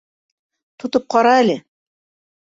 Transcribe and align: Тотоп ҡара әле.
Тотоп 0.83 1.05
ҡара 1.15 1.33
әле. 1.41 1.59